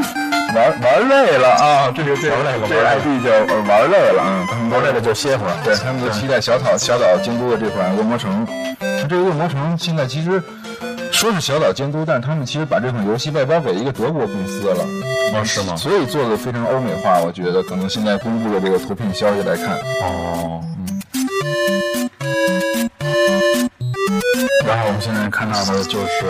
[0.54, 4.22] 玩玩累了啊，这是这个玩累了这个玩累 ID 叫呃玩累了
[4.70, 8.46] 玩累了就歇会儿对他们都期待小岛小岛监督的这款恶魔城。
[8.78, 10.42] 那这个恶魔城现在其实
[11.10, 14.84] 说是小岛监督，但是他们其实把这款游戏外包给一个德国公司了。
[15.32, 15.74] 哦是吗？
[15.74, 20.60] 所以做的非常欧美化，我觉得可能现在公布的这个图片消息来看，哦，
[24.96, 26.24] 们现在看到的就是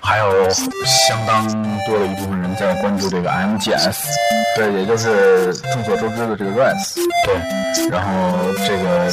[0.00, 0.48] 还有
[0.86, 1.46] 相当
[1.86, 3.98] 多的一部分人在关注这个 MGS，
[4.56, 6.94] 对，也就是众所周知的这个 Rise。
[7.26, 9.12] 对，然后这个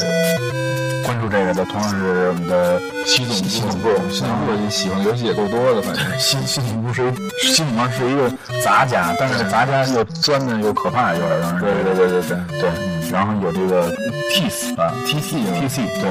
[1.06, 6.06] 关注这个的同样是我们的西总西总部，西总部也喜欢游戏也够多的，反正。
[6.18, 7.12] 西西总部是一
[7.54, 8.32] 基本上是一个
[8.64, 13.92] 杂家，但是杂家又专的又可怕，有点让人对对对对对对，然后有这个
[14.32, 16.10] TIS 啊，TC TC 对，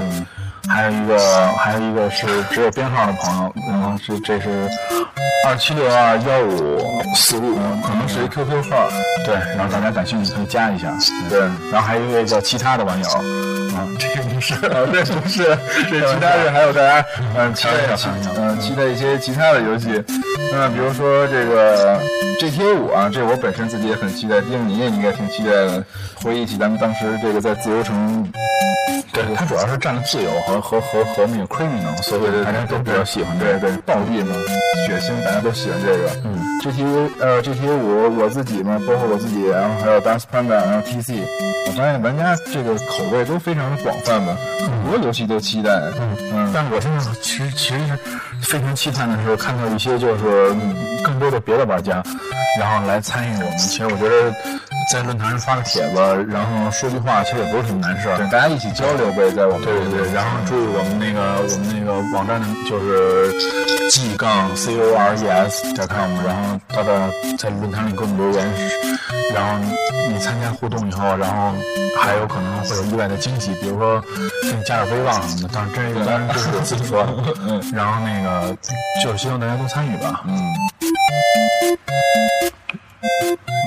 [0.68, 4.68] 还有一个还有一个是只有编号的朋友，然后是这是
[5.46, 8.88] 二七六二幺五四五，可能是一 QQ 号，
[9.24, 10.92] 对，然后大家感兴趣可以加一下，
[11.28, 11.40] 对，
[11.70, 13.08] 然后还有一位叫其他的网友，
[13.76, 15.42] 啊，这个不是，啊， 这不是，
[15.90, 17.04] 这 其他的还有大家
[17.36, 18.06] 嗯期待期
[18.36, 20.02] 嗯期待一些其他的游戏，
[20.52, 21.98] 那比如说这个
[22.38, 25.82] GTA 五啊，这我本身自己也很期待，丁你也应该挺期待的。
[26.22, 28.26] 回忆起咱们当时这个在自由城，
[29.12, 33.58] 对，它主要是占了自由和和和和那个 criminal，所以大家都比较喜欢这个。
[33.60, 34.34] 对对，暴力嘛，
[34.86, 36.10] 血腥，大家都喜欢这个。
[36.24, 41.20] 嗯，GTA 呃 GTA 五我自己嘛，包括我自己，然后还有 Dance Panda，然后 TC，
[41.66, 45.70] 我发现玩家这个口味都非常的广泛嘛，很多游戏都期待。
[45.98, 47.98] 嗯嗯，但我现在其实其实是
[48.42, 52.02] 非常期盼的是看到一些就是嗯更多的别的玩家，
[52.58, 53.56] 然后来参与我们。
[53.58, 54.34] 其实我觉得
[54.92, 58.16] 在论坛上发个帖子，然后说句话，其实也不是什么难事儿。
[58.16, 63.32] 对，大家一起交流呗，在我们对对对，然后注意我们那个我们那个网站的就是
[63.90, 68.46] g 杠 c o r e s 点 com，然后到这儿在论坛里给我们留言，
[69.34, 69.58] 然后
[70.08, 71.52] 你参加互动以后，然后
[72.00, 74.00] 还有可能会有意外的惊喜，比如说
[74.42, 77.12] 给你加点威望什么的，当然这个当然这是我自己说的，
[77.48, 78.56] 嗯， 然后那个
[79.02, 80.54] 就是希望大家多参与吧，嗯。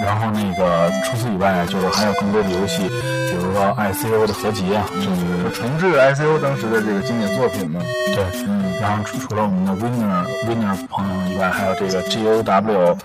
[0.10, 2.82] 然后那个除此以外，就是还有更多的游戏，
[3.30, 7.80] 比如说 ICO 的合集啊，就是重置 ICO 当时的这个经典作品嘛。
[8.16, 12.97] 对，嗯，然后除除了我们的 Winner Winner 朋友以外，还有这个 GOW，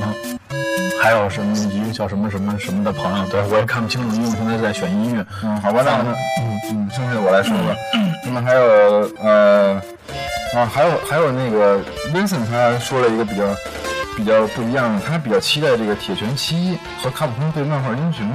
[0.00, 0.38] 嗯，
[1.02, 5.22] 还有什么一个叫什么什么什么的朋友，对我也看不清楚，因为我现在在选音乐。
[5.44, 6.10] 嗯，好吧，那那
[6.40, 7.76] 嗯嗯，剩下的我来说吧。
[8.24, 9.74] 那么还有呃
[10.56, 11.78] 啊，还有还有那个
[12.14, 13.44] Vincent 他说了一个比较
[14.16, 18.26] 比较不一样，他比较期待这个铁拳七和卡普空对漫画英雄。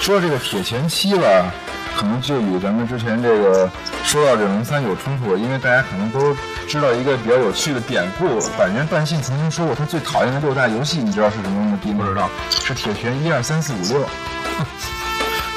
[0.00, 1.52] 说到这个铁拳七吧，
[1.96, 3.68] 可能就与咱们之前这个
[4.04, 6.36] 说到忍龙三有冲突，因为大家可能都
[6.68, 8.40] 知道一个比较有趣的典故。
[8.56, 11.78] 板垣断信曾经说过，他最讨厌的六大游戏，你知道是什么吗？
[11.82, 14.06] 并不知道，是铁拳一二三四五六。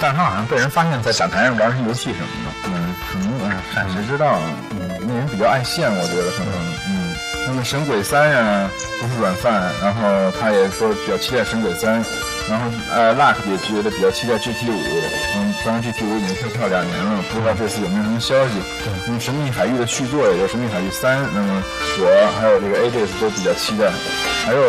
[0.02, 2.52] 但是他好像被人发现，在展台上玩儿游戏什么的。
[2.66, 4.40] 嗯，可能哎，谁知道？
[4.72, 6.91] 嗯，那人比较爱现，我觉得可能。
[7.52, 8.70] 嗯，那么《神鬼三》呀，
[9.02, 12.04] 不是软饭，然后他也说比较期待《神鬼三》，
[12.50, 14.80] 然后呃，Luck 也觉得比较期待 GT 五。
[15.36, 18.54] 嗯，当然 GT 五已经跳票两年了，不知道这次有没有什么消息。
[18.84, 21.64] 对，那么《神秘海域》的续作也就是《神秘海域三》，那么
[22.00, 23.92] 我还有这个 AJS 都比较期待。
[24.46, 24.62] 还有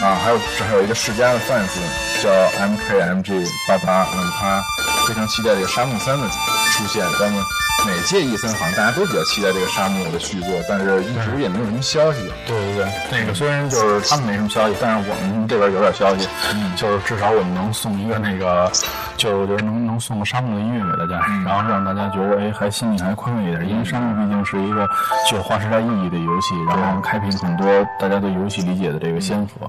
[0.00, 1.74] 啊，还有这还有一个世家的 fans
[2.22, 2.30] 叫
[2.62, 4.62] MKMG 八八，那么他
[5.08, 7.04] 非常期待这个沙漠三的出现。
[7.18, 7.44] 那么
[7.84, 12.32] 每届 E 三好像大家都比较期待这个沙漠的续作，但是一直也没有什么消息。
[12.46, 18.70] 对对对，那个虽然就是他们没什么消息，但是我们这边有点消息，嗯，就是至少我们能送一个那个，
[19.16, 24.88] 就是我觉得能能送个沙漠的音乐给大家，然后让大家觉得哎还心里还宽慰一点，因为沙漠毕竟是一个
[25.28, 27.66] 具有划时代意义的游戏，然后开辟很多
[27.98, 29.68] 大家对游戏理解的这个先河。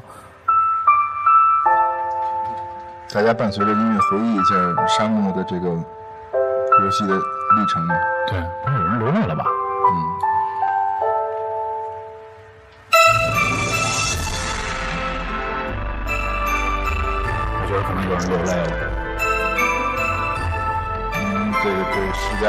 [3.11, 4.53] 大家伴随着音乐回忆一下
[4.87, 7.15] 沙漠的这个游戏的
[7.55, 7.95] 历程吗。
[8.27, 9.45] 对，不是有人流泪了吧？
[9.45, 9.89] 嗯。
[17.55, 18.71] 我觉得可能有人流泪了。
[21.15, 22.45] 嗯，这个对世家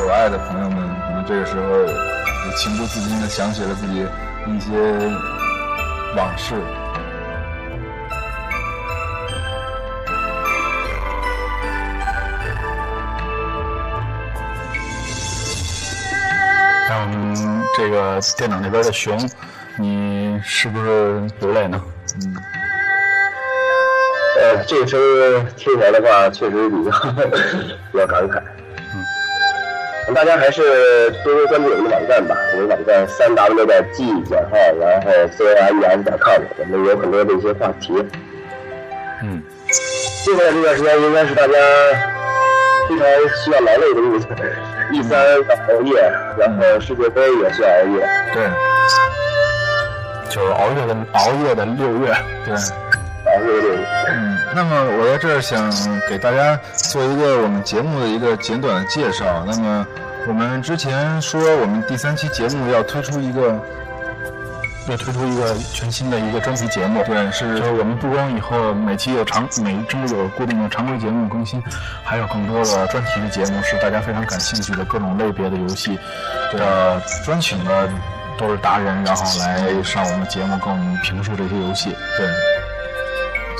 [0.00, 0.76] 有爱的朋友们，
[1.06, 4.06] 可能这个时候也情不自禁的想起了自己
[4.46, 4.70] 一些
[6.16, 6.54] 往事。
[16.88, 17.06] 像
[17.76, 19.14] 这个电脑那边的熊，
[19.76, 21.78] 你是不是流泪呢？
[22.24, 22.34] 嗯
[24.40, 26.90] 呃，这个声音听起来的话，确实比较
[27.92, 28.40] 比较感慨。
[30.08, 37.92] 嗯，大家还是多多关注我们的网站吧，我们网站三 w 点 g 减号，然后 c o m s 点 com，我们有很多的一些话题。
[39.22, 39.42] 嗯，
[40.24, 41.52] 接下来这段时间应该是大家
[42.88, 43.06] 非常
[43.44, 44.26] 需要劳累的日子，
[44.92, 48.08] 一三要熬夜，然后世界杯也是要熬夜。
[48.34, 48.48] 对
[50.30, 52.14] 就是熬夜的熬夜的六月，
[52.44, 52.54] 对。
[52.54, 53.68] 熬夜的
[54.10, 55.70] 嗯，那么我在这儿想
[56.08, 59.44] 给大家做一个我们节目的一个简短的介绍。
[59.46, 59.86] 那么
[60.26, 63.54] 我们之前说我们第三期节目要推出一个，
[64.92, 67.02] 要推出一个全新的一个专题节目。
[67.04, 71.62] 对，是就是我们不光以后每期有常每一周有固定的常规节目更新，
[72.04, 75.98] 还有更多的专题的节目是大家非常感兴趣的各种类别的游戏
[76.52, 77.88] 的专请的
[78.38, 81.90] 都是达人，然后来上我们的节目跟我们评述这些游戏。
[82.16, 82.28] 对。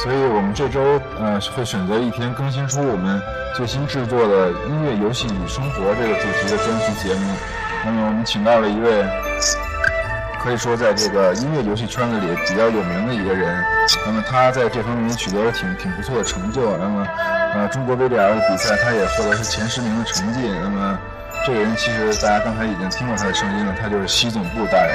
[0.01, 0.81] 所以我们这周
[1.19, 3.21] 呃会选择一天更新出我们
[3.57, 7.35] 最新制作的音乐、游戏与生活这个主题的专题节目。
[7.85, 9.05] 那么我们请到了一位
[10.43, 13.65] 可以说在这个音乐游戏圈子里比较有名的一个人。
[14.07, 16.77] 那么他在这方面也取得了挺挺不错的成就。
[16.79, 17.07] 那么
[17.55, 20.41] 呃中国 VDL 的比赛他也获得是前十名的成绩。
[20.63, 20.99] 那么
[21.47, 24.95] 这个人其实大家刚才已经听过他的声音了，他就是西总部大人。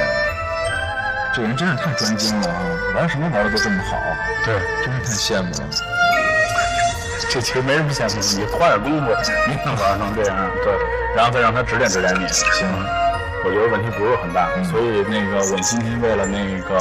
[1.33, 2.61] 这个人真是太专精了啊，
[2.95, 3.97] 玩什么玩的都这么好。
[4.45, 5.63] 对，真是太羡慕了。
[7.29, 9.11] 这其实没什么羡慕，你花点功夫，
[9.47, 10.71] 你能玩成这样，对，
[11.15, 12.67] 然后再让他指点指点你，行，
[13.45, 14.49] 我觉得问题不是很大。
[14.63, 16.79] 所以那个我们今天为了那个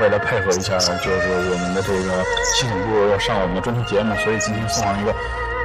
[0.00, 2.24] 为了配合一下，就是我们的这个
[2.54, 5.14] 系统部要上我们的专题节目，所以今天送上一个。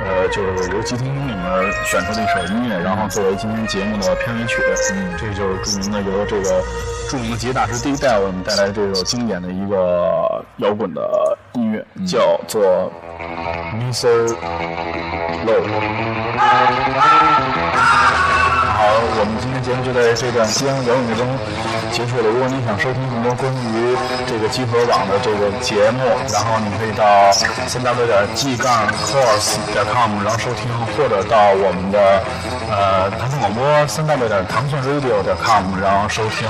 [0.04, 1.38] 呃，就是由吉听里面
[1.86, 4.60] 选出的一首音乐，然后作为今天节目的片尾曲。
[4.96, 6.64] 嗯，这就是著名的由这个
[7.08, 12.92] 著名的吉他大师 D 带为我们带来这首经典的一个摇滚的音乐，叫做
[13.76, 14.36] 《Mr.
[15.46, 15.62] Low》。
[18.82, 21.22] 好，我们今天节目就在这段激昂摇滚中
[21.94, 22.26] 结束了。
[22.34, 23.94] 如果你想收听更多关于
[24.26, 26.02] 这个集合网的这个节目，
[26.34, 27.06] 然后你可以到
[27.70, 30.66] 三 w 点 g 杠 course 点 com，然后收听，
[30.98, 32.26] 或者到我们的
[32.74, 36.50] 呃唐宋广播三 w 点唐宋 radio 点 com，然后收听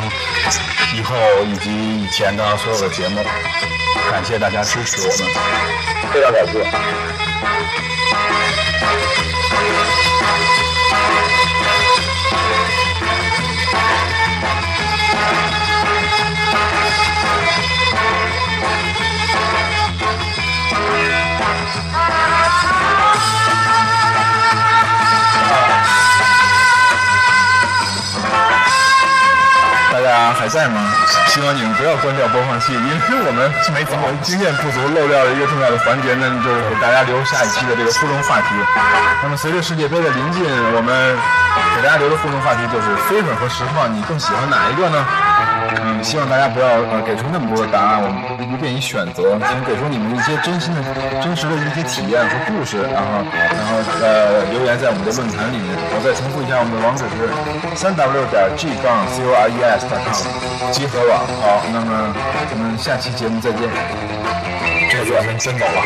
[0.96, 1.14] 以后
[1.44, 1.68] 以及
[2.00, 3.20] 以前的所有的节目。
[4.10, 5.28] 感谢大家支持我们，
[6.16, 6.64] 非常感谢。
[12.32, 12.38] Thank
[15.56, 15.61] you.
[30.12, 30.92] 家还在吗？
[31.28, 38.48] 希望你们不要关掉播放器，因为我们没怎么经验不足，漏掉了一个重要的环节那，就是给大家留下一期的这个互动话题。
[39.24, 40.44] 那么随着世界杯的临近，
[40.76, 40.92] 我们
[41.76, 45.00] 给大家留的互动话题就是飞粉和实况，你更喜欢哪一个呢？
[46.02, 50.82] 希望大家不要呃给出那么多的答案，我们不便于选择，请给出你们一些真心的、
[51.22, 55.72] 真实的一些体验和故事，然后然后呃留言在我们的论坛里面。
[55.94, 57.30] 我再重复一下我们的网址是，
[57.76, 60.28] 三 W 点 G 杠 C O R E S 点 COM，
[60.72, 61.24] 集合网。
[61.40, 62.14] 好，那么
[62.52, 63.70] 我们下期节目再见，
[64.92, 65.80] 再见，先走了。